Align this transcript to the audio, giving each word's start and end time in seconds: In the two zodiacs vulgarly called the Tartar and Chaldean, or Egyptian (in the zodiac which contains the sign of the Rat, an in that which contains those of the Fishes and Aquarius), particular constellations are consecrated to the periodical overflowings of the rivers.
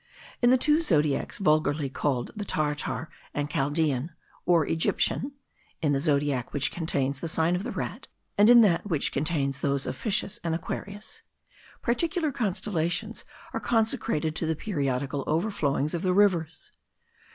In 0.41 0.49
the 0.49 0.57
two 0.57 0.81
zodiacs 0.81 1.37
vulgarly 1.37 1.87
called 1.87 2.31
the 2.35 2.43
Tartar 2.43 3.07
and 3.35 3.51
Chaldean, 3.51 4.09
or 4.47 4.65
Egyptian 4.65 5.33
(in 5.79 5.93
the 5.93 5.99
zodiac 5.99 6.53
which 6.53 6.71
contains 6.71 7.19
the 7.19 7.27
sign 7.27 7.55
of 7.55 7.61
the 7.63 7.69
Rat, 7.69 8.07
an 8.35 8.49
in 8.49 8.61
that 8.61 8.87
which 8.89 9.11
contains 9.11 9.59
those 9.59 9.85
of 9.85 9.93
the 9.93 9.99
Fishes 10.01 10.39
and 10.43 10.55
Aquarius), 10.55 11.21
particular 11.83 12.31
constellations 12.31 13.23
are 13.53 13.59
consecrated 13.59 14.35
to 14.37 14.47
the 14.47 14.55
periodical 14.55 15.23
overflowings 15.27 15.93
of 15.93 16.01
the 16.01 16.13
rivers. 16.13 16.71